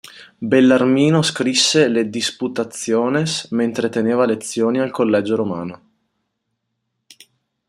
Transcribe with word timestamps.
Bellarmino 0.49 1.21
scrisse 1.21 1.87
le 1.87 2.09
"Disputationes" 2.09 3.49
mentre 3.51 3.87
teneva 3.89 4.25
lezioni 4.25 4.79
al 4.79 4.89
Collegio 4.89 5.35
Romano. 5.35 5.81